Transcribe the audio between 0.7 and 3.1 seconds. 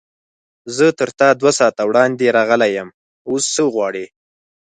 زه تر تا دوه ساعته وړاندې راغلی یم،